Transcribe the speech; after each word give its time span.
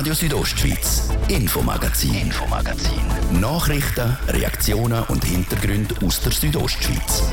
Radio 0.00 0.14
Südostschweiz, 0.14 1.10
Infomagazin, 1.28 2.14
Infomagazin. 2.14 3.02
Nachrichten, 3.38 4.16
Reaktionen 4.28 5.04
und 5.08 5.22
Hintergründe 5.22 5.94
aus 6.02 6.22
der 6.22 6.32
Südostschweiz. 6.32 7.30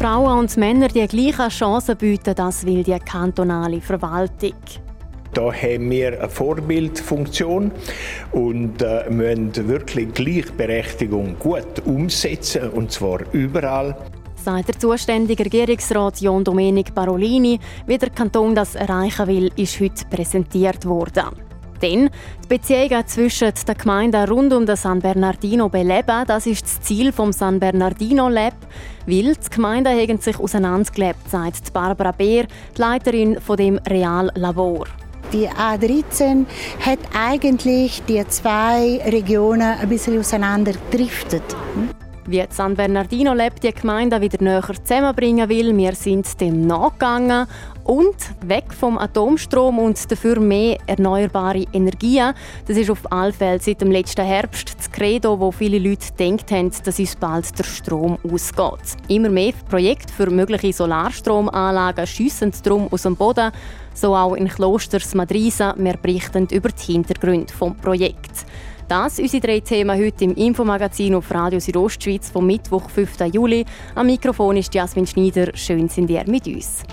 Frauen 0.00 0.38
und 0.40 0.56
Männer 0.56 0.88
die 0.88 1.06
gleichen 1.06 1.48
Chancen 1.50 1.96
bieten, 1.96 2.34
das 2.34 2.66
will 2.66 2.82
die 2.82 2.98
kantonale 2.98 3.80
Verwaltung. 3.80 4.54
Da 5.36 5.52
haben 5.52 5.90
wir 5.90 6.18
eine 6.18 6.30
Vorbildfunktion 6.30 7.70
und 8.32 8.80
äh, 8.80 9.10
müssen 9.10 9.68
wirklich 9.68 10.14
Gleichberechtigung 10.14 11.38
gut 11.38 11.84
umsetzen, 11.84 12.70
und 12.70 12.90
zwar 12.90 13.20
überall. 13.32 13.98
Sagt 14.42 14.68
der 14.68 14.78
zuständige 14.78 15.44
Regierungsrat 15.44 16.22
John 16.22 16.42
Domenic 16.42 16.94
Parolini, 16.94 17.60
wie 17.86 17.98
der 17.98 18.08
Kanton 18.08 18.54
das 18.54 18.76
erreichen 18.76 19.26
will, 19.26 19.50
ist 19.56 19.78
heute 19.78 20.06
präsentiert 20.08 20.86
worden. 20.86 21.26
Denn 21.82 22.08
die 22.44 22.48
Beziehungen 22.48 23.06
zwischen 23.06 23.52
den 23.68 23.76
Gemeinden 23.76 24.30
rund 24.30 24.54
um 24.54 24.64
den 24.64 24.76
San 24.76 25.00
Bernardino 25.00 25.68
beleben, 25.68 26.24
das 26.26 26.46
ist 26.46 26.64
das 26.64 26.80
Ziel 26.80 27.12
vom 27.12 27.32
San 27.32 27.60
Bernardino 27.60 28.30
Lab, 28.30 28.54
weil 29.04 29.34
die 29.34 29.50
Gemeinden 29.54 29.98
haben 29.98 30.18
sich 30.18 30.40
auseinandergelebt, 30.40 31.28
sagt 31.28 31.74
Barbara 31.74 32.12
Beer, 32.12 32.46
die 32.74 32.80
Leiterin 32.80 33.38
von 33.38 33.58
dem 33.58 33.76
Real 33.86 34.32
Labor. 34.34 34.86
Die 35.36 35.50
A13 35.50 36.46
hat 36.80 36.98
eigentlich 37.14 38.02
die 38.08 38.26
zwei 38.26 39.02
Regionen 39.04 39.78
ein 39.78 39.86
bisschen 39.86 40.18
auseinandergedriftet. 40.18 41.42
Wie 42.24 42.42
San 42.48 42.74
Bernardino 42.74 43.34
lebt 43.34 43.62
die 43.62 43.74
Gemeinde 43.74 44.18
wieder 44.22 44.42
näher 44.42 44.62
zusammenbringen 44.82 45.46
will, 45.50 45.76
wir 45.76 45.92
sind 45.92 46.40
dem 46.40 46.66
nachgegangen 46.66 47.46
und 47.86 48.16
weg 48.44 48.72
vom 48.72 48.98
Atomstrom 48.98 49.78
und 49.78 50.10
dafür 50.10 50.40
mehr 50.40 50.78
erneuerbare 50.86 51.64
Energien. 51.72 52.34
Das 52.66 52.76
ist 52.76 52.90
auf 52.90 53.00
alle 53.10 53.32
Fälle 53.32 53.60
seit 53.60 53.80
dem 53.80 53.90
letzten 53.90 54.24
Herbst 54.24 54.76
das 54.76 54.90
Credo, 54.90 55.38
wo 55.38 55.52
viele 55.52 55.78
Leute 55.78 56.06
gedacht 56.16 56.50
haben, 56.50 56.70
dass 56.84 56.98
uns 56.98 57.16
bald 57.16 57.58
der 57.58 57.64
Strom 57.64 58.18
ausgeht. 58.24 58.96
Immer 59.08 59.30
mehr 59.30 59.52
Projekte 59.68 60.12
für 60.12 60.30
mögliche 60.30 60.72
Solarstromanlagen 60.72 62.06
schiessen 62.06 62.52
darum 62.62 62.88
aus 62.90 63.02
dem 63.02 63.16
Boden. 63.16 63.52
So 63.94 64.14
auch 64.14 64.34
in 64.34 64.48
Klosters 64.48 65.14
Madrisa. 65.14 65.74
Wir 65.78 65.96
berichten 65.96 66.48
über 66.50 66.68
die 66.68 66.92
Hintergründe 66.92 67.46
des 67.46 67.82
Projekts. 67.82 68.44
Das 68.88 69.18
unsere 69.18 69.40
drei 69.44 69.60
Themen 69.60 69.98
heute 69.98 70.24
im 70.24 70.34
Infomagazin 70.34 71.14
auf 71.16 71.32
Radio 71.32 71.58
Südostschweiz 71.58 72.30
vom 72.30 72.46
Mittwoch, 72.46 72.88
5. 72.88 73.18
Juli. 73.32 73.64
Am 73.96 74.06
Mikrofon 74.06 74.56
ist 74.58 74.74
Jasmin 74.74 75.06
Schneider. 75.06 75.50
Schön 75.56 75.88
sind 75.88 76.08
ihr 76.08 76.22
mit 76.28 76.46
uns. 76.46 76.84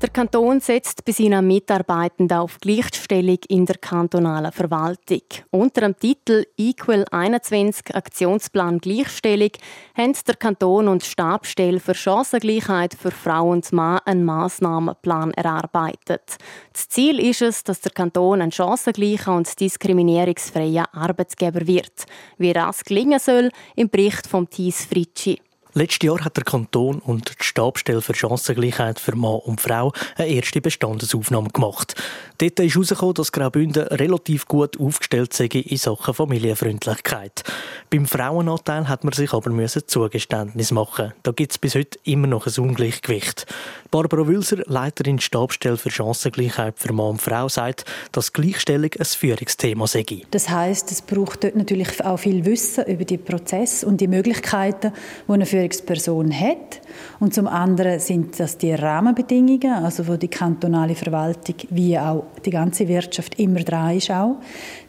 Der 0.00 0.10
Kanton 0.10 0.60
setzt 0.60 1.04
bei 1.04 1.10
seinen 1.10 1.44
Mitarbeitenden 1.48 2.38
auf 2.38 2.60
Gleichstellung 2.60 3.40
in 3.48 3.66
der 3.66 3.78
kantonalen 3.78 4.52
Verwaltung. 4.52 5.22
Unter 5.50 5.80
dem 5.80 5.98
Titel 5.98 6.44
Equal 6.56 7.04
21 7.10 7.96
Aktionsplan 7.96 8.78
Gleichstellung 8.78 9.50
haben 9.96 10.14
der 10.24 10.36
Kanton 10.36 10.86
und 10.86 11.02
die 11.02 11.08
Stabstelle 11.08 11.80
für 11.80 11.96
Chancengleichheit 11.96 12.94
für 12.94 13.10
Frau 13.10 13.50
und 13.50 13.72
Mann 13.72 13.98
einen 14.04 14.24
Massnahmenplan 14.24 15.32
erarbeitet. 15.32 16.36
Das 16.72 16.88
Ziel 16.88 17.18
ist 17.18 17.42
es, 17.42 17.64
dass 17.64 17.80
der 17.80 17.90
Kanton 17.90 18.40
ein 18.40 18.52
chancengleicher 18.52 19.34
und 19.34 19.58
diskriminierungsfreier 19.58 20.94
Arbeitgeber 20.94 21.66
wird. 21.66 22.04
Wie 22.36 22.52
das 22.52 22.84
gelingen 22.84 23.18
soll, 23.18 23.50
im 23.74 23.88
Bericht 23.90 24.28
von 24.28 24.48
Thies 24.48 24.84
Fritschi. 24.84 25.40
Letztes 25.78 26.08
Jahr 26.08 26.24
hat 26.24 26.36
der 26.36 26.42
Kanton 26.42 26.98
und 26.98 27.36
die 27.38 27.44
Stabstelle 27.44 28.02
für 28.02 28.12
Chancengleichheit 28.12 28.98
für 28.98 29.14
Mann 29.14 29.38
und 29.44 29.60
Frau 29.60 29.92
eine 30.16 30.28
erste 30.28 30.60
Bestandesaufnahme 30.60 31.50
gemacht. 31.50 31.94
Dort 32.38 32.58
ist 32.58 32.74
herausgekommen, 32.74 33.14
dass 33.14 33.30
Graubünden 33.30 33.86
relativ 33.86 34.48
gut 34.48 34.80
aufgestellt 34.80 35.34
sei 35.34 35.44
in 35.44 35.76
Sachen 35.76 36.14
Familienfreundlichkeit. 36.14 37.44
Beim 37.90 38.06
Frauenanteil 38.06 38.88
hat 38.88 39.04
man 39.04 39.12
sich 39.12 39.32
aber 39.32 39.50
Zugeständnis 39.86 40.72
machen. 40.72 41.12
Da 41.22 41.30
gibt 41.30 41.52
es 41.52 41.58
bis 41.58 41.76
heute 41.76 41.96
immer 42.02 42.26
noch 42.26 42.48
ein 42.48 42.58
Ungleichgewicht. 42.60 43.46
Barbara 43.90 44.26
Wülser, 44.26 44.58
Leiterin 44.66 45.18
Stabstelle 45.18 45.78
für 45.78 45.90
Chancengleichheit 45.90 46.74
für 46.78 46.92
Mann 46.92 47.10
und 47.12 47.22
Frau, 47.22 47.48
sagt, 47.48 47.86
dass 48.12 48.34
Gleichstellung 48.34 48.90
ein 48.98 49.04
Führungsthema 49.04 49.86
sei. 49.86 50.04
Das 50.30 50.50
heißt, 50.50 50.92
es 50.92 51.00
braucht 51.00 51.44
dort 51.44 51.56
natürlich 51.56 52.04
auch 52.04 52.18
viel 52.18 52.44
Wissen 52.44 52.84
über 52.84 53.04
die 53.04 53.16
Prozesse 53.16 53.86
und 53.86 54.00
die 54.00 54.08
Möglichkeiten, 54.08 54.92
die 55.26 55.32
eine 55.32 55.46
Führungsperson 55.46 56.38
hat. 56.38 56.80
Und 57.18 57.32
zum 57.32 57.46
anderen 57.46 57.98
sind 57.98 58.38
das 58.38 58.58
die 58.58 58.74
Rahmenbedingungen, 58.74 59.72
also 59.72 60.06
wo 60.06 60.16
die 60.16 60.28
kantonale 60.28 60.94
Verwaltung 60.94 61.56
wie 61.70 61.98
auch 61.98 62.24
die 62.44 62.50
ganze 62.50 62.88
Wirtschaft 62.88 63.38
immer 63.38 63.60
dran 63.60 63.96
ist, 63.96 64.10
auch 64.10 64.36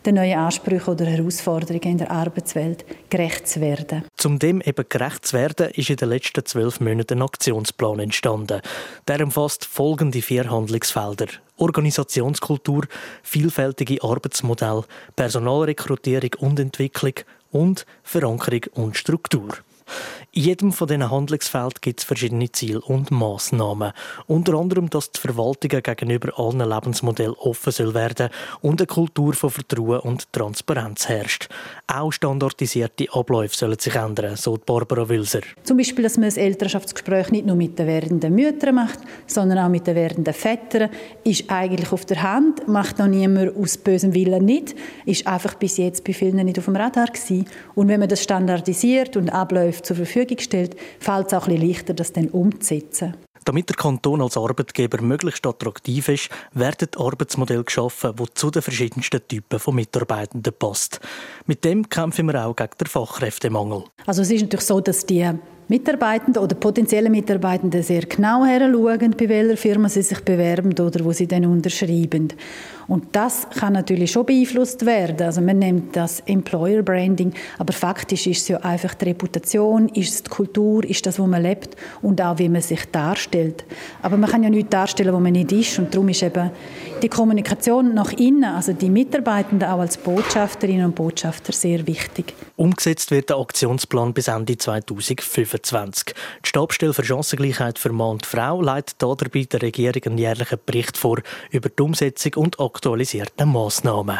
den 0.05 0.15
neuen 0.15 0.37
Ansprüchen 0.37 0.91
oder 0.91 1.05
Herausforderungen 1.05 1.83
in 1.83 1.97
der 1.97 2.11
Arbeitswelt 2.11 2.85
gerecht 3.09 3.47
zu 3.47 3.61
werden. 3.61 4.03
Um 4.23 4.39
dem 4.39 4.61
eben 4.61 4.85
gerecht 4.87 5.25
zu 5.25 5.37
werden, 5.37 5.69
ist 5.71 5.89
in 5.89 5.97
den 5.97 6.09
letzten 6.09 6.45
zwölf 6.45 6.79
Monaten 6.79 7.19
ein 7.19 7.21
Aktionsplan 7.21 7.99
entstanden. 7.99 8.61
Der 9.07 9.23
umfasst 9.23 9.65
folgende 9.65 10.21
vier 10.21 10.49
Handlungsfelder. 10.49 11.27
Organisationskultur, 11.57 12.85
vielfältige 13.23 14.01
Arbeitsmodelle, 14.03 14.85
Personalrekrutierung 15.15 16.31
und 16.39 16.59
Entwicklung 16.59 17.13
und 17.51 17.85
Verankerung 18.03 18.63
und 18.73 18.97
Struktur. 18.97 19.49
In 20.31 20.43
jedem 20.43 20.71
von 20.71 20.87
diesen 20.87 21.09
Handlungsfeldern 21.09 21.81
gibt 21.81 21.99
es 22.01 22.05
verschiedene 22.05 22.51
Ziele 22.51 22.81
und 22.81 23.09
Massnahmen. 23.11 23.93
Unter 24.27 24.53
anderem, 24.53 24.89
dass 24.89 25.11
die 25.11 25.19
Verwaltungen 25.19 25.81
gegenüber 25.81 26.37
allen 26.37 26.59
Lebensmodellen 26.59 27.33
offen 27.33 27.71
soll 27.71 27.93
werden 27.93 28.29
und 28.61 28.79
eine 28.79 28.87
Kultur 28.87 29.33
von 29.33 29.49
Vertrauen 29.49 29.99
und 30.01 30.31
Transparenz 30.31 31.09
herrscht. 31.09 31.49
Auch 31.87 32.11
standardisierte 32.11 33.07
Abläufe 33.11 33.55
sollen 33.55 33.79
sich 33.79 33.95
ändern, 33.95 34.35
so 34.35 34.57
Barbara 34.63 35.09
Wilser. 35.09 35.41
Zum 35.63 35.77
Beispiel, 35.77 36.03
dass 36.03 36.17
man 36.17 36.25
das 36.25 36.37
Elternschaftsgespräch 36.37 37.31
nicht 37.31 37.45
nur 37.45 37.55
mit 37.55 37.79
den 37.79 37.87
werdenden 37.87 38.35
Müttern 38.35 38.75
macht, 38.75 38.99
sondern 39.25 39.57
auch 39.57 39.69
mit 39.69 39.87
den 39.87 39.95
werdenden 39.95 40.33
Vätern, 40.33 40.89
ist 41.23 41.45
eigentlich 41.49 41.91
auf 41.91 42.05
der 42.05 42.21
Hand, 42.21 42.67
macht 42.67 42.99
noch 42.99 43.07
niemand 43.07 43.55
aus 43.57 43.77
bösem 43.77 44.13
Willen 44.13 44.45
nicht, 44.45 44.75
ist 45.05 45.25
einfach 45.25 45.55
bis 45.55 45.77
jetzt 45.77 46.03
bei 46.03 46.13
vielen 46.13 46.45
nicht 46.45 46.59
auf 46.59 46.65
dem 46.65 46.75
Radar 46.75 47.07
gewesen. 47.07 47.45
Und 47.75 47.87
wenn 47.87 47.99
man 47.99 48.09
das 48.09 48.23
standardisiert 48.23 49.17
und 49.17 49.29
Abläufe 49.29 49.78
zur 49.81 49.95
Verfügung 49.95 50.19
Verfügung 50.19 50.39
stellt, 50.39 50.75
fällt 50.99 51.27
es 51.27 51.33
auch 51.33 51.47
ein 51.47 51.53
bisschen 51.53 51.69
leichter, 51.69 51.93
das 51.93 52.13
dann 52.13 52.27
umzusetzen. 52.29 53.15
Damit 53.45 53.69
der 53.69 53.77
Kanton 53.77 54.21
als 54.21 54.37
Arbeitgeber 54.37 55.01
möglichst 55.01 55.45
attraktiv 55.47 56.09
ist, 56.09 56.29
werden 56.53 56.89
Arbeitsmodelle 56.97 57.63
geschaffen, 57.63 58.13
die 58.15 58.33
zu 58.33 58.51
den 58.51 58.61
verschiedensten 58.61 59.21
Typen 59.27 59.59
von 59.59 59.75
Mitarbeitenden 59.75 60.53
passt. 60.57 60.99
Mit 61.45 61.63
dem 61.63 61.87
kämpfen 61.87 62.27
wir 62.27 62.45
auch 62.45 62.55
gegen 62.55 62.71
den 62.79 62.87
Fachkräftemangel. 62.87 63.85
Also 64.05 64.21
es 64.21 64.29
ist 64.29 64.41
natürlich 64.41 64.65
so, 64.65 64.81
dass 64.81 65.05
die 65.05 65.31
Mitarbeitenden 65.69 66.41
oder 66.41 66.55
potenzielle 66.55 67.11
Mitarbeitenden 67.11 67.83
sehr 67.83 68.01
genau 68.01 68.43
heranschauen, 68.43 69.11
bei 69.15 69.29
welcher 69.29 69.55
Firma 69.55 69.87
sie 69.87 70.01
sich 70.01 70.19
bewerben 70.21 70.73
oder 70.79 71.05
wo 71.05 71.11
sie 71.11 71.27
dann 71.27 71.45
unterschreiben. 71.45 72.33
Und 72.87 73.05
das 73.11 73.47
kann 73.51 73.73
natürlich 73.73 74.11
schon 74.11 74.25
beeinflusst 74.25 74.83
werden. 74.83 75.21
Also 75.21 75.41
man 75.41 75.59
nennt 75.59 75.95
das 75.95 76.21
Employer 76.21 76.81
Branding, 76.81 77.33
aber 77.59 77.71
faktisch 77.71 78.25
ist 78.25 78.41
es 78.41 78.47
ja 78.47 78.57
einfach 78.61 78.95
die 78.95 79.05
Reputation, 79.05 79.89
ist 79.89 80.11
es 80.11 80.23
die 80.23 80.29
Kultur, 80.31 80.83
ist 80.83 81.05
das, 81.05 81.19
wo 81.19 81.27
man 81.27 81.43
lebt 81.43 81.75
und 82.01 82.19
auch 82.19 82.39
wie 82.39 82.49
man 82.49 82.63
sich 82.63 82.83
darstellt. 82.91 83.63
Aber 84.01 84.17
man 84.17 84.27
kann 84.27 84.41
ja 84.41 84.49
nichts 84.49 84.71
darstellen, 84.71 85.13
wo 85.13 85.19
man 85.19 85.33
nicht 85.33 85.51
ist 85.51 85.77
und 85.77 85.93
darum 85.93 86.09
ist 86.09 86.23
eben 86.23 86.49
die 87.03 87.09
Kommunikation 87.09 87.93
nach 87.93 88.11
innen, 88.13 88.45
also 88.45 88.73
die 88.73 88.89
Mitarbeitenden 88.89 89.69
auch 89.69 89.81
als 89.81 89.97
Botschafterinnen 89.97 90.85
und 90.85 90.95
Botschafter 90.95 91.53
sehr 91.53 91.85
wichtig. 91.85 92.33
Umgesetzt 92.55 93.11
wird 93.11 93.29
der 93.29 93.37
Aktionsplan 93.37 94.13
bis 94.13 94.27
Ende 94.29 94.57
2025. 94.57 95.58
Die 96.43 96.47
Stabstelle 96.47 96.93
für 96.93 97.03
Chancengleichheit 97.03 97.79
für 97.79 97.91
Mann 97.91 98.11
und 98.11 98.25
Frau 98.25 98.61
leitet 98.61 99.01
dabei 99.01 99.43
der 99.43 99.61
Regierung 99.61 100.03
einen 100.05 100.17
jährlichen 100.17 100.59
Bericht 100.65 100.97
vor 100.97 101.19
über 101.51 101.69
die 101.69 101.81
Umsetzung 101.81 102.33
und 102.35 102.59
aktualisierten 102.59 103.51
Massnahmen. 103.51 104.19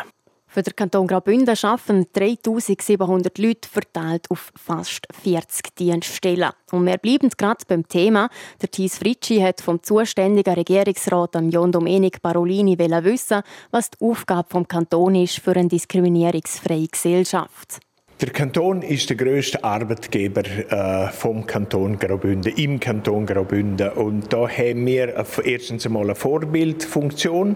Für 0.52 0.64
den 0.64 0.76
Kanton 0.76 1.06
Graubünden 1.06 1.56
arbeiten 1.62 2.08
3700 2.12 3.38
Leute 3.38 3.70
verteilt 3.70 4.26
auf 4.32 4.52
fast 4.56 5.06
40 5.22 5.76
Dienststellen. 5.76 6.50
Und 6.72 6.88
wir 6.88 6.98
bleiben 6.98 7.30
gerade 7.30 7.64
beim 7.68 7.88
Thema. 7.88 8.30
Der 8.60 8.72
Thies 8.72 8.98
Fritschi 8.98 9.42
hat 9.42 9.62
vom 9.62 9.84
zuständigen 9.84 10.56
Regierungsrat 10.56 11.36
John 11.52 11.72
Domenic 11.72 12.24
Parolini 12.24 12.80
wissen, 12.80 13.44
was 13.70 13.92
die 13.92 14.04
Aufgabe 14.04 14.50
vom 14.50 14.68
Kanton 14.68 15.14
ist 15.14 15.38
für 15.38 15.52
eine 15.52 15.68
diskriminierungsfreie 15.68 16.88
Gesellschaft. 16.88 17.80
Der 18.22 18.32
Kanton 18.32 18.82
ist 18.82 19.10
der 19.10 19.16
größte 19.16 19.64
Arbeitgeber 19.64 20.44
äh, 20.44 21.10
vom 21.10 21.48
Kanton 21.48 21.98
Graubünden, 21.98 22.52
im 22.58 22.78
Kanton 22.78 23.26
Graubünden. 23.26 23.92
Und 23.92 24.34
da 24.34 24.46
haben 24.50 24.86
wir 24.86 25.26
erstens 25.46 25.86
einmal 25.86 26.04
eine 26.04 26.16
Vorbildfunktion 26.16 27.56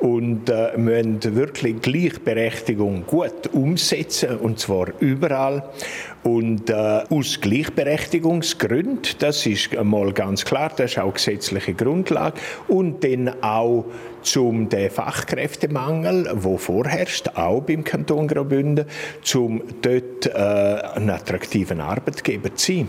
und 0.00 0.50
äh, 0.50 0.76
müssen 0.76 1.36
wirklich 1.36 1.80
Gleichberechtigung 1.82 3.06
gut 3.06 3.52
umsetzen, 3.52 4.38
und 4.38 4.58
zwar 4.58 4.88
überall. 4.98 5.70
Und 6.24 6.68
äh, 6.68 7.02
aus 7.08 7.40
Gleichberechtigungsgründen, 7.40 9.02
das 9.20 9.46
ist 9.46 9.76
einmal 9.76 10.12
ganz 10.12 10.44
klar, 10.44 10.72
das 10.76 10.92
ist 10.92 10.98
auch 10.98 11.14
gesetzliche 11.14 11.74
Grundlage. 11.74 12.40
Und 12.66 13.04
dann 13.04 13.40
auch 13.40 13.84
zum 14.22 14.68
Fachkräftemangel, 14.70 16.30
wo 16.34 16.56
vorherrscht, 16.56 17.30
auch 17.34 17.60
beim 17.62 17.84
Kanton 17.84 18.28
Graubünden, 18.28 18.86
zum 19.22 19.62
dort 20.00 20.26
äh, 20.26 20.96
einen 20.96 21.10
attraktiven 21.10 21.80
Arbeitgeber 21.80 22.54
zu 22.54 22.72
sein. 22.72 22.88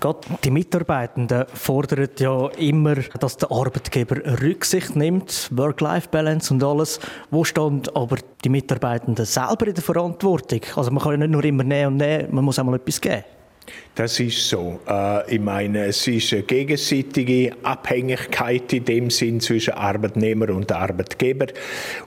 Gerade 0.00 0.18
die 0.42 0.50
Mitarbeitenden 0.50 1.44
fordern 1.54 2.08
ja 2.18 2.48
immer, 2.58 2.96
dass 2.96 3.36
der 3.36 3.52
Arbeitgeber 3.52 4.40
Rücksicht 4.42 4.96
nimmt, 4.96 5.48
Work-Life-Balance 5.52 6.52
und 6.52 6.64
alles. 6.64 6.98
Wo 7.30 7.44
stand 7.44 7.94
aber 7.94 8.16
die 8.44 8.48
Mitarbeitenden 8.48 9.24
selber 9.24 9.68
in 9.68 9.74
der 9.74 9.84
Verantwortung? 9.84 10.60
Also 10.74 10.90
man 10.90 11.04
kann 11.04 11.12
ja 11.12 11.18
nicht 11.18 11.30
nur 11.30 11.44
immer 11.44 11.62
nehmen 11.62 11.92
und 11.92 11.96
nehmen, 11.98 12.34
man 12.34 12.44
muss 12.44 12.58
auch 12.58 12.64
mal 12.64 12.74
etwas 12.74 13.00
geben. 13.00 13.22
Das 13.94 14.18
ist 14.20 14.48
so. 14.48 14.80
Äh, 14.88 15.34
ich 15.34 15.40
meine, 15.40 15.84
es 15.84 16.06
ist 16.08 16.32
eine 16.32 16.44
gegenseitige 16.44 17.52
Abhängigkeit 17.62 18.72
in 18.72 18.86
dem 18.86 19.10
Sinn 19.10 19.38
zwischen 19.40 19.74
Arbeitnehmer 19.74 20.48
und 20.48 20.72
Arbeitgeber. 20.72 21.48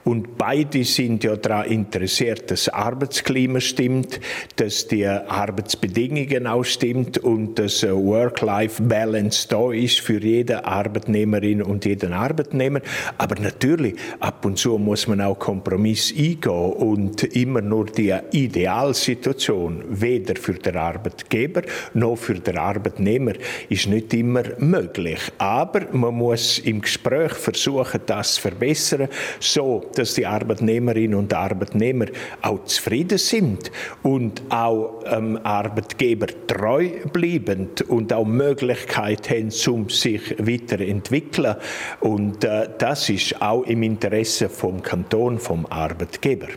Und 0.02 0.36
beide 0.36 0.82
sind 0.82 1.22
ja 1.22 1.36
daran 1.36 1.66
interessiert, 1.66 2.50
dass 2.50 2.64
das 2.64 2.74
Arbeitsklima 2.74 3.60
stimmt, 3.60 4.18
dass 4.56 4.88
die 4.88 5.06
Arbeitsbedingungen 5.06 6.48
auch 6.48 6.64
stimmt 6.64 7.18
und 7.18 7.56
dass 7.56 7.84
Work-Life-Balance 7.84 9.46
da 9.48 9.70
ist 9.70 10.00
für 10.00 10.20
jede 10.20 10.64
Arbeitnehmerin 10.64 11.62
und 11.62 11.84
jeden 11.84 12.12
Arbeitnehmer. 12.12 12.80
Aber 13.16 13.40
natürlich, 13.40 13.94
ab 14.18 14.44
und 14.44 14.58
zu 14.58 14.76
muss 14.78 15.06
man 15.06 15.20
auch 15.20 15.38
Kompromiss 15.38 16.12
eingehen 16.12 16.50
und 16.50 17.22
immer 17.22 17.60
nur 17.60 17.86
die 17.86 18.12
Idealsituation 18.32 19.84
weder 19.88 20.34
für 20.34 20.54
den 20.54 20.76
Arbeitgeber 20.76 21.45
noch 21.94 22.16
für 22.16 22.34
den 22.34 22.58
Arbeitnehmer 22.58 23.32
ist 23.68 23.86
nicht 23.86 24.12
immer 24.14 24.44
möglich. 24.58 25.20
Aber 25.38 25.82
man 25.92 26.14
muss 26.14 26.58
im 26.58 26.80
Gespräch 26.80 27.32
versuchen, 27.32 28.00
das 28.06 28.34
zu 28.34 28.42
verbessern, 28.42 29.08
so 29.40 29.84
dass 29.94 30.14
die 30.14 30.26
Arbeitnehmerinnen 30.26 31.18
und 31.18 31.32
Arbeitnehmer 31.34 32.06
auch 32.42 32.64
zufrieden 32.64 33.18
sind 33.18 33.70
und 34.02 34.42
auch 34.48 35.02
ähm, 35.06 35.38
Arbeitgeber 35.42 36.26
treu 36.46 36.88
bleiben 37.12 37.70
und 37.88 38.12
auch 38.12 38.24
Möglichkeit 38.24 39.30
haben, 39.30 39.50
um 39.68 39.88
sich 39.88 40.36
weiterentwickeln. 40.38 41.56
Und 42.00 42.44
äh, 42.44 42.68
das 42.78 43.08
ist 43.08 43.40
auch 43.40 43.64
im 43.64 43.82
Interesse 43.82 44.48
vom 44.48 44.82
Kanton, 44.82 45.38
vom 45.38 45.66
Arbeitgeber. 45.66 46.48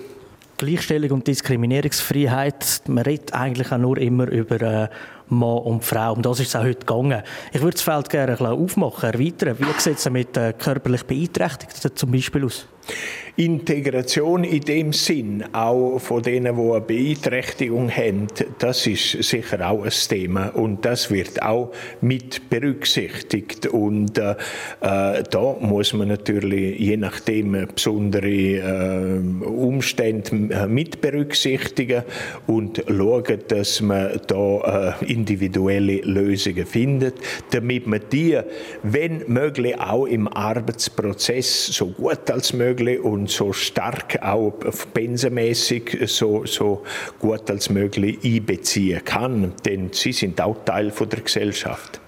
Gleichstellung 0.60 1.12
und 1.12 1.28
Diskriminierungsfreiheit, 1.28 2.82
man 2.88 3.04
redet 3.04 3.34
eigentlich 3.34 3.72
auch 3.72 3.78
nur 3.78 3.98
immer 3.98 4.28
über 4.28 4.62
äh, 4.62 4.90
Mann 5.30 5.60
und 5.60 5.84
Frau. 5.84 6.14
Um 6.14 6.22
das 6.22 6.40
ist 6.40 6.50
es 6.50 6.56
auch 6.56 6.64
heute 6.64 6.80
gegangen. 6.80 7.24
Ich 7.54 7.62
würde 7.62 7.76
das 7.76 7.81
Feld 7.81 8.10
gerne 8.10 8.40
ein 8.40 8.46
aufmachen, 8.46 9.14
erweitern. 9.14 9.58
Wie 9.60 9.80
sieht 9.80 9.98
es 9.98 10.10
mit 10.10 10.36
äh, 10.38 10.54
körperlich 10.54 11.04
Beeinträchtigten 11.04 11.96
zum 11.96 12.12
Beispiel 12.12 12.46
aus? 12.46 12.68
Integration 13.36 14.44
in 14.44 14.62
dem 14.62 14.92
Sinn, 14.92 15.46
auch 15.54 16.00
von 16.00 16.22
denen, 16.22 16.56
die 16.58 16.72
eine 16.72 16.81
Beeinträchtigung 16.81 17.90
haben, 17.90 18.28
das 18.58 18.86
ist 18.86 19.24
sicher 19.24 19.70
auch 19.70 19.84
ein 19.84 19.92
Thema 19.92 20.50
und 20.50 20.84
das 20.84 21.10
wird 21.10 21.42
auch 21.42 21.72
mit 22.02 22.50
berücksichtigt. 22.50 23.68
Und 23.68 24.18
äh, 24.18 24.36
äh 24.82 25.24
da 25.30 25.56
muss 25.62 25.94
man 25.94 26.10
natürlich 26.10 26.80
je 26.80 26.98
nachdem 26.98 27.68
besondere 27.74 28.28
äh, 28.28 29.46
Umstände 29.46 30.54
äh, 30.54 30.68
mit 30.68 31.00
berücksichtigen 31.00 32.04
und 32.46 32.84
schauen, 32.88 33.40
dass 33.48 33.80
man 33.80 34.20
da 34.28 34.96
äh, 35.00 35.06
individuelle 35.19 35.98
Lösungen 36.01 36.66
findet, 36.66 37.16
damit 37.51 37.88
man 37.88 38.01
die, 38.12 38.39
wenn 38.83 39.24
möglich, 39.27 39.80
auch 39.80 40.06
im 40.06 40.27
Arbeitsprozess 40.27 41.68
so 41.68 41.88
gut 41.88 42.30
als 42.31 42.54
möglich 42.54 43.00
und 43.00 43.30
so 43.30 43.54
stark 43.54 44.21
auch 44.21 44.54
pensenmäßig 44.94 46.00
so, 46.06 46.45
so 46.45 46.83
gut 47.19 47.50
als 47.50 47.69
möglich 47.69 48.18
einbeziehen 48.24 49.04
kann, 49.04 49.54
denn 49.66 49.89
sie 49.92 50.13
sind 50.13 50.39
auch 50.42 50.63
Teil 50.66 50.92
von 50.92 51.10
der 51.10 51.22
Gesellschaft. 51.22 52.00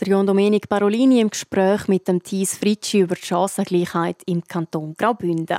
Der 0.00 0.08
John 0.08 0.26
Domenic 0.26 0.68
Parolini 0.68 1.20
im 1.20 1.30
Gespräch 1.30 1.86
mit 1.86 2.08
dem 2.08 2.22
Thies 2.22 2.56
Fritschi 2.58 3.00
über 3.00 3.14
die 3.14 3.24
Chancengleichheit 3.24 4.16
im 4.26 4.42
Kanton 4.42 4.94
Graubünden. 4.98 5.58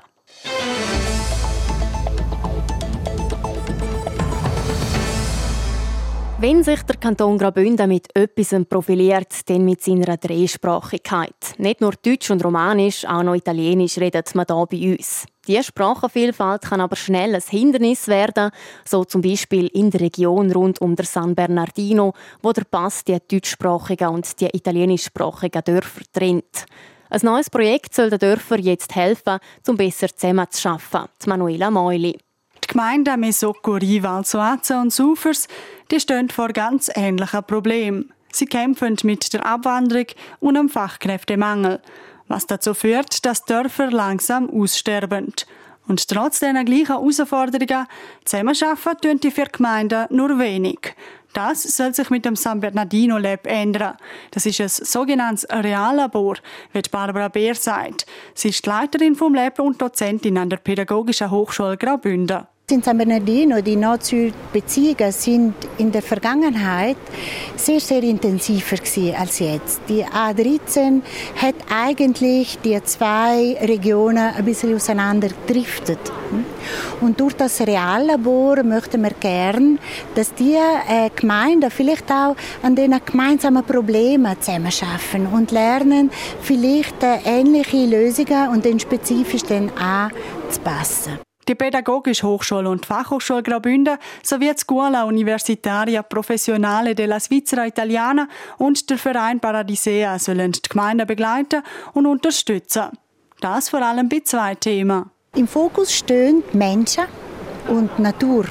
Wenn 6.38 6.66
sich 6.66 6.84
der 6.84 6.98
Kanton 6.98 7.38
Graubünden 7.38 7.88
mit 7.88 8.14
etwas 8.14 8.54
profiliert, 8.68 9.50
dann 9.50 9.64
mit 9.64 9.82
seiner 9.82 10.18
Dreisprachigkeit. 10.18 11.56
Nicht 11.58 11.80
nur 11.80 11.94
Deutsch 11.94 12.30
und 12.30 12.44
Romanisch, 12.44 13.06
auch 13.06 13.24
noch 13.24 13.36
Italienisch 13.36 13.98
redet 13.98 14.36
man 14.36 14.46
hier 14.46 14.66
bei 14.70 14.92
uns. 14.92 15.26
Diese 15.48 15.64
Sprachenvielfalt 15.64 16.64
kann 16.64 16.82
aber 16.82 16.98
schnell 16.98 17.36
ein 17.36 17.42
Hindernis 17.42 18.10
werden, 18.10 18.52
so 18.84 19.06
zum 19.06 19.22
Beispiel 19.22 19.68
in 19.68 19.92
der 19.92 20.02
Region 20.02 20.52
rund 20.52 20.82
um 20.82 20.98
der 20.98 21.06
San 21.06 21.36
Bernardino, 21.36 22.14
wo 22.42 22.52
der 22.52 22.66
Pass 22.66 23.06
die 23.06 23.18
deutschsprachigen 23.32 24.10
und 24.10 24.38
die 24.42 24.50
italienischsprachigen 24.54 25.64
Dörfer 25.64 26.02
trennt. 26.12 26.66
Ein 27.10 27.22
neues 27.24 27.50
Projekt 27.50 27.96
soll 27.96 28.10
den 28.10 28.20
Dörfern 28.20 28.62
jetzt 28.62 28.94
helfen, 28.94 29.40
um 29.70 29.78
besser 29.78 30.10
zusammenzuarbeiten. 30.10 31.10
Manuela 31.28 31.72
Meuli. 31.72 32.18
Die 32.66 32.72
Gemeinden 32.74 33.20
Mesocco, 33.20 33.74
Rival, 33.74 34.26
Soaza 34.26 34.82
und 34.82 34.92
Sufers 34.92 35.48
die 35.92 36.00
stehen 36.00 36.30
vor 36.30 36.50
ganz 36.50 36.90
ähnlichen 36.96 37.44
Problemen. 37.44 38.12
Sie 38.32 38.48
kämpfen 38.48 38.98
mit 39.04 39.32
der 39.34 39.46
Abwanderung 39.46 40.08
und 40.40 40.56
dem 40.56 40.68
Fachkräftemangel, 40.68 41.80
was 42.28 42.48
dazu 42.48 42.74
führt, 42.74 43.24
dass 43.26 43.46
Dörfer 43.46 43.92
langsam 43.92 44.50
aussterben. 44.50 45.34
Und 45.88 46.08
trotz 46.08 46.40
dieser 46.40 46.64
gleichen 46.64 46.88
Herausforderungen 46.88 47.86
zusammenarbeiten 48.26 48.98
tun 49.02 49.20
die 49.20 49.32
vier 49.32 49.46
Gemeinden 49.46 50.08
nur 50.10 50.40
wenig. 50.40 50.96
Das 51.34 51.64
soll 51.64 51.94
sich 51.94 52.10
mit 52.10 52.26
dem 52.26 52.36
San 52.36 52.62
Bernardino 52.62 53.18
Lab 53.18 53.46
ändern. 53.46 53.98
Das 54.32 54.46
ist 54.46 54.62
ein 54.62 54.70
sogenanntes 54.70 55.46
Reallabor, 55.50 56.38
wie 56.72 56.82
Barbara 56.90 57.28
Beer 57.28 57.56
sagt. 57.56 58.06
Sie 58.34 58.50
ist 58.50 58.66
Leiterin 58.66 59.16
vom 59.16 59.36
Lab 59.36 59.60
und 59.60 59.80
Dozentin 59.80 60.38
an 60.38 60.50
der 60.50 60.58
Pädagogischen 60.58 61.30
Hochschule 61.30 61.78
Graubünden. 61.78 62.48
San 62.68 62.98
Bernardino, 62.98 63.62
die 63.62 63.76
Nord-Süd-Beziehungen 63.76 65.12
sind 65.12 65.54
in 65.78 65.92
der 65.92 66.02
Vergangenheit 66.02 66.98
sehr, 67.56 67.80
sehr 67.80 68.02
intensiver 68.02 68.78
als 69.20 69.38
jetzt. 69.38 69.82
Die 69.88 70.04
A13 70.04 71.04
hat 71.40 71.54
eigentlich 71.70 72.58
die 72.64 72.82
zwei 72.84 73.56
Regionen 73.62 74.34
ein 74.34 74.44
bisschen 74.44 74.76
auseinandergedriftet. 74.76 76.00
Und 77.02 77.20
durch 77.20 77.34
das 77.34 77.62
Reallabor 77.62 78.64
möchten 78.64 79.04
wir 79.04 79.12
gern, 79.12 79.78
dass 80.16 80.34
die 80.34 80.56
äh, 80.56 81.12
Gemeinden 81.16 81.70
vielleicht 81.70 82.12
auch 82.12 82.36
an 82.64 82.76
den 82.76 83.00
gemeinsamen 83.06 83.64
Problemen 83.64 84.42
zusammenarbeiten 84.42 85.28
und 85.32 85.52
lernen, 85.52 86.10
vielleicht 86.42 87.04
äh, 87.04 87.18
ähnliche 87.26 87.86
Lösungen 87.86 88.50
und 88.50 88.66
dann 88.66 88.80
spezifisch 88.80 89.44
dann 89.44 89.70
anzupassen. 89.78 91.25
Die 91.48 91.54
Pädagogische 91.54 92.26
Hochschule 92.26 92.68
und 92.68 92.88
Fachhochschule 92.88 93.44
Graubünden 93.44 94.00
sowie 94.24 94.52
die 94.52 94.58
Scuola 94.58 95.04
Universitaria 95.04 96.02
Professionale 96.02 96.96
della 96.96 97.20
Svizzera 97.20 97.68
Italiana 97.68 98.28
und 98.58 98.90
der 98.90 98.98
Verein 98.98 99.40
Paradisea 99.40 100.18
sollen 100.18 100.54
die 100.54 100.62
Gemeinden 100.68 101.06
begleiten 101.06 101.62
und 101.94 102.08
unterstützen. 102.08 102.86
Das 103.42 103.70
vor 103.70 103.84
allem 103.84 104.10
bei 104.10 104.22
zwei 104.22 104.56
Themen. 104.56 105.12
Im 105.36 105.48
Fokus 105.48 105.94
stehen 105.94 106.44
Menschen 106.54 107.04
und 107.68 108.00
Natur. 108.00 108.46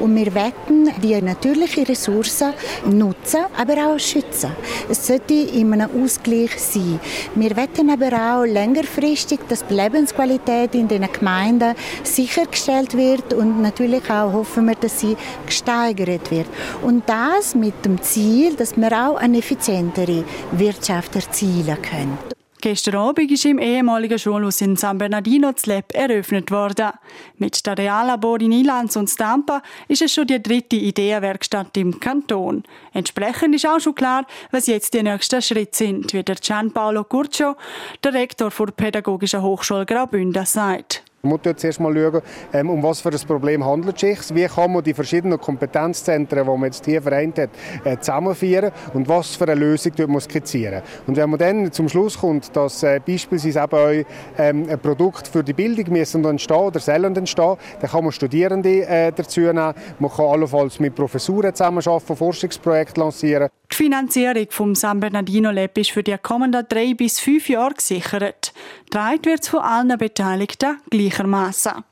Und 0.00 0.16
wir 0.16 0.34
wetten 0.34 0.90
die 1.02 1.20
natürlichen 1.20 1.84
Ressourcen 1.84 2.52
nutzen, 2.84 3.44
aber 3.56 3.74
auch 3.86 3.98
schützen. 3.98 4.50
Es 4.88 5.06
sollte 5.06 5.34
in 5.34 5.72
einem 5.72 6.02
Ausgleich 6.02 6.58
sein. 6.58 7.00
Wir 7.34 7.56
wetten 7.56 7.90
aber 7.90 8.12
auch 8.12 8.44
längerfristig, 8.44 9.40
dass 9.48 9.66
die 9.66 9.74
Lebensqualität 9.74 10.74
in 10.74 10.88
den 10.88 11.06
Gemeinden 11.12 11.74
sichergestellt 12.02 12.96
wird 12.96 13.34
und 13.34 13.62
natürlich 13.62 14.08
auch 14.10 14.32
hoffen 14.32 14.66
wir, 14.66 14.74
dass 14.74 15.00
sie 15.00 15.16
gesteigert 15.46 16.30
wird. 16.30 16.46
Und 16.82 17.08
das 17.08 17.54
mit 17.54 17.84
dem 17.84 18.00
Ziel, 18.02 18.54
dass 18.54 18.76
wir 18.76 18.92
auch 18.92 19.16
eine 19.16 19.38
effizientere 19.38 20.24
Wirtschaft 20.52 21.14
erzielen 21.16 21.80
können. 21.82 22.18
Gestern 22.64 22.94
Abend 22.94 23.30
ist 23.30 23.44
im 23.44 23.58
ehemaligen 23.58 24.18
Schulhaus 24.18 24.62
in 24.62 24.74
San 24.74 24.96
Bernardino 24.96 25.52
das 25.52 25.66
Lab 25.66 25.92
eröffnet 25.92 26.50
worden. 26.50 26.92
Mit 27.36 27.66
der 27.66 27.76
Reallabor 27.76 28.40
in 28.40 28.52
Ilanz 28.52 28.96
und 28.96 29.10
Stampa 29.10 29.60
ist 29.86 30.00
es 30.00 30.14
schon 30.14 30.26
die 30.26 30.42
dritte 30.42 30.76
Ideenwerkstatt 30.76 31.76
im 31.76 32.00
Kanton. 32.00 32.62
Entsprechend 32.94 33.54
ist 33.54 33.68
auch 33.68 33.80
schon 33.80 33.94
klar, 33.94 34.26
was 34.50 34.66
jetzt 34.66 34.94
die 34.94 35.02
nächsten 35.02 35.42
Schritte 35.42 35.76
sind, 35.76 36.14
wie 36.14 36.22
der 36.22 36.36
Gianpaolo 36.36 37.04
Curcio, 37.04 37.54
der 38.02 38.14
Rektor 38.14 38.48
der 38.48 38.72
Pädagogischen 38.72 39.42
Hochschule 39.42 39.84
Graubünden, 39.84 40.46
sagt. 40.46 41.04
Man 41.24 41.30
muss 41.30 41.40
jetzt 41.44 41.64
erst 41.64 41.80
mal 41.80 41.94
schauen, 41.94 42.20
ähm, 42.52 42.68
um 42.68 42.82
was 42.82 43.00
für 43.00 43.08
ein 43.08 43.18
Problem 43.26 43.64
handelt 43.64 43.96
es 43.96 44.00
sich, 44.00 44.34
wie 44.34 44.44
kann 44.44 44.72
man 44.72 44.84
die 44.84 44.92
verschiedenen 44.92 45.40
Kompetenzzentren, 45.40 46.44
die 46.44 46.50
man 46.50 46.64
jetzt 46.64 46.84
hier 46.84 47.00
vereint 47.00 47.38
hat, 47.38 47.50
äh, 47.82 47.96
zusammenführen 47.98 48.70
und 48.92 49.08
was 49.08 49.34
für 49.34 49.44
eine 49.44 49.54
Lösung 49.54 49.92
man 50.08 50.20
skizzieren. 50.20 50.82
Und 51.06 51.16
wenn 51.16 51.30
man 51.30 51.38
dann 51.38 51.72
zum 51.72 51.88
Schluss 51.88 52.18
kommt, 52.18 52.54
dass 52.54 52.82
äh, 52.82 53.00
beispielsweise 53.04 53.60
eben 53.60 54.04
auch, 54.04 54.08
ähm, 54.38 54.66
ein 54.68 54.78
Produkt 54.78 55.26
für 55.26 55.42
die 55.42 55.54
Bildung 55.54 55.92
müssen 55.94 56.24
entstehen 56.26 56.56
oder 56.56 56.78
sollen 56.78 57.16
entstehen, 57.16 57.56
dann 57.80 57.90
kann 57.90 58.04
man 58.04 58.12
Studierende 58.12 58.86
äh, 58.86 59.10
dazu 59.10 59.40
nehmen, 59.40 59.72
man 59.98 60.10
kann 60.10 60.26
allenfalls 60.26 60.78
mit 60.78 60.94
Professuren 60.94 61.54
zusammenarbeiten, 61.54 62.16
Forschungsprojekte 62.16 63.00
lancieren. 63.00 63.48
Die 63.72 63.76
Finanzierung 63.76 64.46
vom 64.50 64.74
San 64.74 65.00
Bernardino 65.00 65.50
Lab 65.50 65.76
ist 65.78 65.90
für 65.90 66.02
die 66.02 66.16
kommenden 66.18 66.64
drei 66.68 66.94
bis 66.94 67.18
fünf 67.18 67.48
Jahre 67.48 67.74
gesichert. 67.74 68.52
Getragen 68.84 69.24
wird 69.24 69.46
von 69.46 69.60
allen 69.60 69.98
Beteiligten 69.98 70.78
gleichermaßen. 71.14 71.84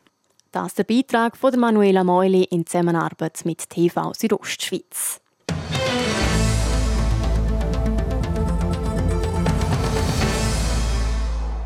Das 0.50 0.68
ist 0.68 0.78
der 0.78 0.84
Beitrag 0.84 1.36
von 1.36 1.58
Manuela 1.58 2.04
Meuli 2.04 2.44
in 2.44 2.66
Zusammenarbeit 2.66 3.40
mit 3.44 3.70
TV 3.70 4.12
Südostschweiz. 4.14 5.20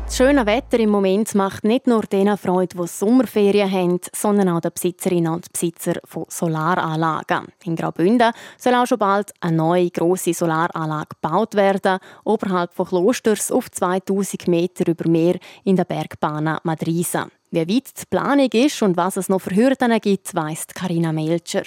Das 0.05 0.25
schöne 0.25 0.45
Wetter 0.45 0.79
im 0.79 0.89
Moment 0.89 1.35
macht 1.35 1.63
nicht 1.63 1.85
nur 1.85 2.01
denen 2.03 2.37
Freude, 2.37 2.77
die 2.77 2.87
Sommerferien 2.87 3.71
haben, 3.71 3.99
sondern 4.15 4.49
auch 4.49 4.61
den 4.61 4.71
Besitzerinnen 4.73 5.33
und 5.33 5.51
Besitzer 5.51 5.99
von 6.05 6.25
Solaranlagen. 6.29 7.47
In 7.65 7.75
Graubünden 7.75 8.31
soll 8.57 8.73
auch 8.73 8.87
schon 8.87 8.99
bald 8.99 9.31
eine 9.41 9.57
neue 9.57 9.91
grosse 9.91 10.33
Solaranlage 10.33 11.09
gebaut 11.21 11.55
werden, 11.55 11.99
oberhalb 12.23 12.73
von 12.73 12.87
Klosters 12.87 13.51
auf 13.51 13.69
2000 13.69 14.47
Meter 14.47 14.87
über 14.87 15.07
Meer 15.09 15.37
in 15.65 15.75
der 15.75 15.85
Bergbahn 15.85 16.57
Madrisa. 16.63 17.27
Wie 17.49 17.59
weit 17.59 18.01
die 18.01 18.05
Planung 18.09 18.49
ist 18.51 18.81
und 18.81 18.97
was 18.97 19.15
es 19.15 19.29
noch 19.29 19.39
für 19.39 19.55
Hürden 19.55 19.97
gibt, 20.01 20.35
weiss 20.35 20.67
Karina 20.67 21.13
Melcher. 21.13 21.63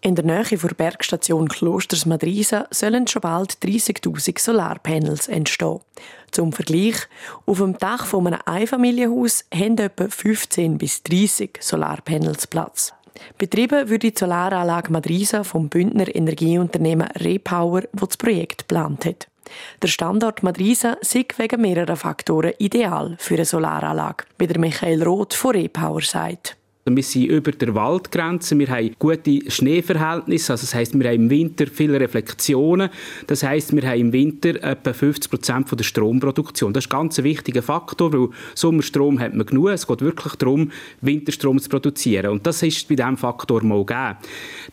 In 0.00 0.14
der 0.14 0.24
Nähe 0.24 0.44
der 0.44 0.74
Bergstation 0.74 1.48
Klosters 1.48 2.06
Madrisa 2.06 2.68
sollen 2.70 3.08
schon 3.08 3.22
bald 3.22 3.54
30.000 3.54 4.38
Solarpanels 4.38 5.26
entstehen. 5.26 5.80
Zum 6.30 6.52
Vergleich, 6.52 6.96
auf 7.46 7.58
dem 7.58 7.76
Dach 7.78 8.06
von 8.06 8.26
einem 8.26 8.38
Einfamilienhaus 8.44 9.44
haben 9.52 9.78
etwa 9.78 10.08
15 10.08 10.78
bis 10.78 11.02
30 11.02 11.58
Solarpanels 11.60 12.46
Platz. 12.46 12.92
Betrieben 13.38 13.88
wird 13.88 14.02
die 14.02 14.14
Solaranlage 14.16 14.92
Madrisa 14.92 15.42
vom 15.42 15.68
Bündner 15.68 16.14
Energieunternehmen 16.14 17.08
Repower, 17.16 17.82
das 17.92 18.08
das 18.08 18.16
Projekt 18.18 18.68
geplant 18.68 19.06
hat. 19.06 19.28
Der 19.82 19.88
Standort 19.88 20.42
Madrisa 20.42 20.94
ist 20.94 21.14
wegen 21.38 21.60
mehrerer 21.60 21.96
Faktoren 21.96 22.54
ideal 22.58 23.16
für 23.18 23.34
eine 23.34 23.44
Solaranlage, 23.44 24.24
wie 24.38 24.46
der 24.46 24.58
Michael 24.58 25.02
Roth 25.02 25.34
von 25.34 25.52
Repower 25.52 26.00
sagt. 26.00 26.56
Wir 26.86 27.02
sind 27.02 27.30
über 27.30 27.50
der 27.50 27.74
Waldgrenze, 27.74 28.58
wir 28.58 28.68
haben 28.68 28.94
gute 28.98 29.50
Schneeverhältnisse, 29.50 30.52
also 30.52 30.64
das 30.64 30.74
heißt, 30.74 30.98
wir 30.98 31.08
haben 31.08 31.14
im 31.14 31.30
Winter 31.30 31.66
viele 31.66 31.98
Reflexionen, 31.98 32.90
das 33.26 33.42
heißt, 33.42 33.74
wir 33.74 33.88
haben 33.88 34.00
im 34.00 34.12
Winter 34.12 34.62
etwa 34.62 34.92
50 34.92 35.30
Prozent 35.30 35.66
der 35.72 35.82
Stromproduktion. 35.82 36.74
Das 36.74 36.84
ist 36.84 36.92
ein 36.92 36.98
ganz 36.98 37.22
wichtiger 37.22 37.62
Faktor, 37.62 38.12
weil 38.12 38.28
Sommerstrom 38.54 39.18
hat 39.18 39.32
man 39.32 39.46
genug, 39.46 39.70
es 39.70 39.86
geht 39.86 40.02
wirklich 40.02 40.34
darum, 40.34 40.70
Winterstrom 41.00 41.58
zu 41.58 41.70
produzieren 41.70 42.32
und 42.32 42.46
das 42.46 42.62
ist 42.62 42.86
bei 42.86 42.96
diesem 42.96 43.16
Faktor 43.16 43.64
mal 43.64 43.82
gegeben. 43.82 44.18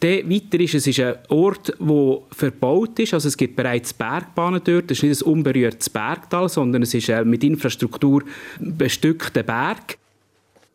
Dann 0.02 0.30
weiter 0.30 0.60
ist 0.60 0.76
es 0.76 0.88
ist 0.88 1.00
ein 1.00 1.16
Ort, 1.30 1.74
der 1.80 2.18
verbaut 2.32 3.00
ist, 3.00 3.14
also 3.14 3.30
es 3.30 3.38
gibt 3.38 3.56
bereits 3.56 3.94
Bergbahnen 3.94 4.60
dort, 4.62 4.92
das 4.92 4.98
ist 4.98 5.04
nicht 5.04 5.22
ein 5.22 5.32
unberührtes 5.32 5.90
Bergtal, 5.90 6.50
sondern 6.50 6.82
es 6.82 6.94
ist 6.94 7.10
ein 7.10 7.30
mit 7.30 7.42
Infrastruktur 7.42 8.24
bestückter 8.60 9.44
Berg. 9.44 10.01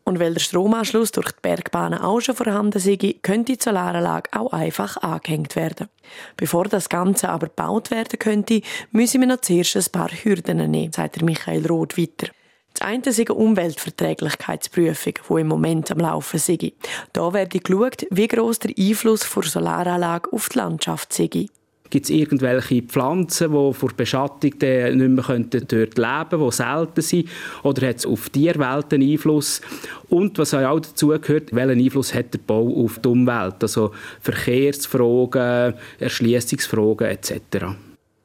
Und 0.07 0.21
weil 0.21 0.35
der 0.35 0.39
Stromanschluss 0.39 1.11
durch 1.11 1.33
die 1.33 1.41
Bergbahnen 1.41 1.99
auch 1.99 2.21
schon 2.21 2.33
vorhanden 2.33 2.79
sei, 2.79 2.95
könnte 3.21 3.57
die 3.57 3.61
Solaranlage 3.61 4.29
auch 4.31 4.53
einfach 4.53 4.95
angehängt 4.95 5.57
werden. 5.57 5.89
Bevor 6.37 6.63
das 6.63 6.87
Ganze 6.87 7.27
aber 7.27 7.47
gebaut 7.47 7.91
werden 7.91 8.17
könnte, 8.17 8.61
müssen 8.91 9.19
wir 9.19 9.27
noch 9.27 9.41
zuerst 9.41 9.75
ein 9.75 9.91
paar 9.91 10.07
Hürden 10.07 10.71
nehmen, 10.71 10.93
sagt 10.93 11.21
Michael 11.21 11.67
Roth 11.67 11.97
weiter. 11.97 12.31
Das 12.71 12.87
eine 12.87 13.03
eine 13.05 13.33
Umweltverträglichkeitsprüfung, 13.33 15.13
die 15.29 15.41
im 15.41 15.47
Moment 15.47 15.91
am 15.91 15.97
Laufen 15.97 16.39
sei. 16.39 16.71
Da 17.11 17.33
werde 17.33 17.59
geschaut, 17.59 18.07
wie 18.09 18.29
gross 18.29 18.59
der 18.59 18.71
Einfluss 18.79 19.29
der 19.29 19.43
Solaranlage 19.43 20.31
auf 20.31 20.47
die 20.47 20.59
Landschaft 20.59 21.11
sei. 21.11 21.47
Gibt 21.89 22.05
es 22.05 22.09
irgendwelche 22.09 22.81
Pflanzen, 22.81 23.51
die 23.51 23.73
vor 23.73 23.89
Beschattung 23.95 24.51
nicht 24.51 24.61
mehr 24.61 24.95
dort 24.97 25.71
leben 25.71 26.29
können, 26.29 26.49
die 26.49 26.51
selten 26.51 27.01
sind? 27.01 27.29
Oder 27.63 27.89
hat 27.89 27.97
es 27.97 28.05
auf 28.05 28.29
Tierwelt 28.29 28.93
einen 28.93 29.09
Einfluss? 29.09 29.61
Und 30.09 30.37
was 30.37 30.53
auch 30.53 30.79
dazu 30.79 31.07
gehört, 31.07 31.53
welchen 31.53 31.79
Einfluss 31.79 32.13
hat 32.13 32.33
der 32.33 32.39
Bau 32.39 32.83
auf 32.83 32.99
die 32.99 33.07
Umwelt? 33.07 33.55
Also 33.61 33.91
Verkehrsfragen, 34.21 35.73
Erschließungsfragen 35.99 37.07
etc. 37.07 37.65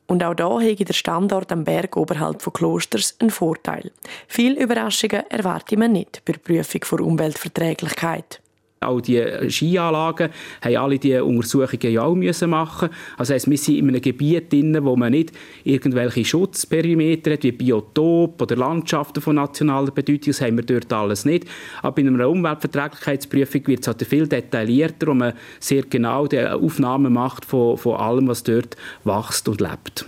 Und 0.07 0.23
auch 0.23 0.35
da 0.35 0.61
hege 0.61 0.85
der 0.85 0.93
Standort 0.93 1.51
am 1.53 1.65
Berg 1.65 1.97
oberhalb 1.97 2.43
von 2.43 2.53
Klosters 2.53 3.17
einen 3.19 3.31
Vorteil. 3.31 3.91
Viele 4.29 4.61
Überraschungen 4.61 5.23
erwarte 5.31 5.77
man 5.79 5.93
nicht 5.93 6.23
bei 6.27 6.35
der 6.35 6.41
Prüfung 6.41 6.85
für 6.85 7.03
Umweltverträglichkeit. 7.03 8.43
Auch 8.83 9.01
die 9.01 9.23
Skianlagen 9.49 10.31
haben 10.61 10.77
alle 10.77 10.99
diese 10.99 11.25
Untersuchungen 11.25 11.93
ja 11.93 12.03
auch 12.03 12.15
müssen 12.15 12.51
machen. 12.51 12.91
Also 13.17 13.35
heisst, 13.35 13.51
wir 13.51 13.59
sind 13.59 13.77
in 13.77 13.89
einem 13.89 14.01
Gebiet 14.01 14.53
drin, 14.53 14.79
wo 14.83 14.97
man 14.97 15.13
nicht 15.13 15.33
irgendwelche 15.65 16.25
Schutzperimeter 16.25 17.33
hat, 17.33 17.43
wie 17.45 17.53
Biotop 17.53 18.41
oder 18.41 18.57
Landschaften 18.57 19.21
von 19.21 19.37
nationaler 19.37 19.91
Bedeutung. 19.91 20.33
Das 20.33 20.41
haben 20.41 20.57
wir 20.57 20.65
dort 20.65 20.93
alles 20.93 21.25
nicht. 21.25 21.47
Aber 21.83 21.99
in 22.01 22.09
einer 22.09 22.29
Umweltverträglichkeitsprüfung 22.29 23.67
wird 23.67 23.81
es 23.81 23.87
halt 23.87 24.07
viel 24.07 24.27
detaillierter, 24.27 25.07
wo 25.07 25.15
man 25.15 25.33
sehr 25.61 25.83
genau 25.83 26.27
die 26.27 26.41
Aufnahmen 26.41 27.13
macht 27.13 27.45
von, 27.45 27.77
von 27.77 27.97
allem, 27.97 28.29
was 28.29 28.43
dort 28.43 28.77
wächst 29.05 29.49
und 29.49 29.61
lebt. 29.61 30.07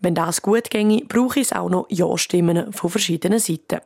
Wenn 0.00 0.14
das 0.14 0.42
gut 0.42 0.70
ginge, 0.70 1.02
brauche 1.08 1.40
es 1.40 1.52
auch 1.52 1.68
noch 1.68 1.86
Ja-Stimmen 1.88 2.72
von 2.72 2.90
verschiedenen 2.90 3.40
Seiten. 3.40 3.80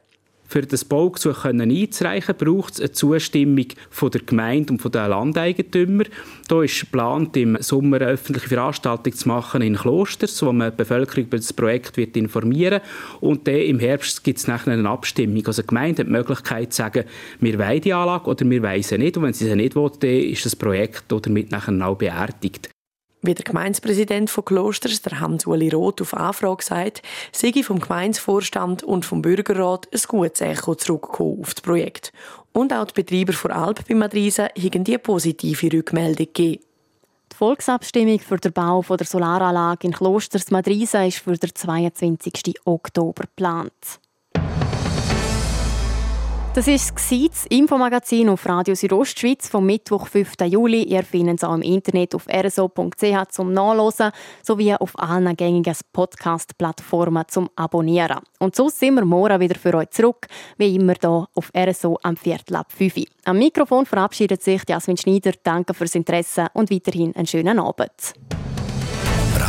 Für 0.53 0.61
das 0.61 0.85
Baugesuch 0.85 1.47
einzureichen, 1.47 2.35
braucht 2.37 2.75
es 2.75 2.81
eine 2.81 2.93
Zustimmung 2.93 3.69
von 3.89 4.11
der 4.11 4.21
Gemeinde 4.21 4.75
und 4.75 4.83
von 4.83 4.93
den 4.93 5.09
Landeigentümern. 5.09 6.09
Da 6.47 6.63
ist 6.63 6.79
geplant, 6.79 7.35
im 7.39 7.57
Sommer 7.63 7.97
eine 7.97 8.09
öffentliche 8.09 8.49
Veranstaltung 8.49 9.15
zu 9.15 9.29
machen 9.29 9.63
in 9.63 9.77
Klosters, 9.77 10.43
wo 10.43 10.53
man 10.53 10.71
die 10.71 10.77
Bevölkerung 10.77 11.25
über 11.25 11.39
das 11.39 11.55
Projekt 11.55 11.97
wird 11.97 12.19
informieren 12.19 12.83
Und 13.23 13.49
dann 13.49 13.55
im 13.55 13.79
Herbst 13.79 14.25
gibt 14.25 14.41
es 14.41 14.47
nachher 14.47 14.75
eine 14.75 14.91
Abstimmung. 14.91 15.47
Also 15.47 15.63
die 15.63 15.69
Gemeinde 15.69 16.03
hat 16.03 16.09
die 16.09 16.13
Möglichkeit 16.13 16.75
zu 16.75 16.83
sagen, 16.83 17.05
wir 17.41 17.59
wollen 17.59 17.81
die 17.81 17.95
Anlage 17.95 18.29
oder 18.29 18.51
wir 18.51 18.63
wollen 18.63 18.83
sie 18.83 18.99
nicht. 18.99 19.17
Und 19.17 19.23
wenn 19.23 19.33
sie 19.33 19.47
sie 19.47 19.57
nicht 19.57 19.75
will, 19.75 19.91
dann 20.01 20.11
ist 20.11 20.45
das 20.45 20.55
Projekt 20.55 21.05
damit 21.09 21.51
nachher 21.51 21.89
auch 21.89 21.97
beerdigt. 21.97 22.69
Wie 23.25 23.35
der 23.35 23.45
Gemeindepräsident 23.45 24.31
von 24.31 24.45
Klosters, 24.45 25.01
der 25.01 25.21
Hans-Uli 25.21 25.69
Roth, 25.69 26.03
auf 26.03 26.13
Anfrage 26.13 26.65
sagt, 26.65 27.03
sei 27.31 27.53
vom 27.63 27.79
Gemeindevorstand 27.79 28.83
und 28.83 29.05
vom 29.05 29.23
Bürgerrat 29.23 29.87
ein 29.93 30.01
gutes 30.09 30.41
Echo 30.41 30.75
zurückgekommen 30.75 31.41
auf 31.41 31.55
das 31.55 31.63
Projekt. 31.63 32.13
Und 32.53 32.73
auch 32.73 32.87
die 32.87 33.01
Betreiber 33.01 33.33
von 33.33 33.53
Alp 33.53 33.87
bei 33.89 33.95
Madrisa 33.95 34.49
haben 34.59 34.83
die 34.83 34.99
positive 34.99 35.73
Rückmeldung 35.73 36.27
gegeben. 36.27 36.65
Die 37.31 37.37
Volksabstimmung 37.37 38.19
für 38.19 38.39
den 38.39 38.53
Bau 38.53 38.83
der 38.83 39.07
Solaranlage 39.07 39.87
in 39.87 39.93
Klosters 39.93 40.51
Madrisa 40.51 41.05
ist 41.05 41.21
für 41.21 41.37
den 41.37 41.55
22. 41.55 42.61
Oktober 42.65 43.23
geplant. 43.23 44.01
Das 46.55 46.67
war 46.67 47.29
das 47.29 47.47
Infomagazin 47.47 48.29
auf 48.29 48.47
Radio 48.47 48.75
Südostschweiz 48.75 49.49
vom 49.49 49.65
Mittwoch, 49.65 50.07
5. 50.07 50.35
Juli. 50.45 50.83
Ihr 50.83 51.03
findet 51.03 51.39
es 51.39 51.45
auch 51.45 51.55
im 51.55 51.63
Internet 51.63 52.15
auf 52.15 52.27
rso.ch 52.29 53.31
zum 53.31 53.55
Nachlesen 53.55 54.11
sowie 54.43 54.75
auf 54.75 54.93
allen 54.99 55.35
gängigen 55.35 55.75
Podcast-Plattformen 55.95 57.25
zum 57.29 57.49
Abonnieren. 57.57 58.19
Und 58.39 58.55
so 58.55 58.69
sind 58.69 58.97
wir 58.97 59.07
morgen 59.07 59.41
wieder 59.41 59.59
für 59.59 59.73
euch 59.73 59.89
zurück, 59.93 60.27
wie 60.59 60.77
immer 60.77 60.93
hier 61.01 61.27
auf 61.35 61.51
RSO 61.57 61.99
am 62.03 62.19
Viertel 62.19 62.57
ab 62.57 62.71
5 62.71 62.97
Am 63.25 63.39
Mikrofon 63.39 63.87
verabschiedet 63.87 64.43
sich 64.43 64.61
Jasmin 64.69 64.99
Schneider. 64.99 65.33
Danke 65.43 65.73
fürs 65.73 65.95
Interesse 65.95 66.49
und 66.53 66.71
weiterhin 66.71 67.17
einen 67.17 67.27
schönen 67.27 67.59
Abend. 67.61 68.13